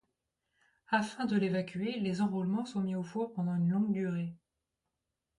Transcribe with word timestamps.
Afin 0.89 1.25
de 1.25 1.35
l'évacuer, 1.37 1.99
les 1.99 2.21
enroulements 2.23 2.65
sont 2.65 2.81
mis 2.81 2.95
au 2.95 3.03
four 3.03 3.33
pendant 3.33 3.55
une 3.55 3.69
longue 3.69 3.91
durée. 3.91 4.33